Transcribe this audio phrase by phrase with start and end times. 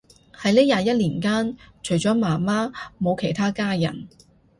[0.33, 4.07] 喺呢廿一年間，除咗媽媽冇其他家人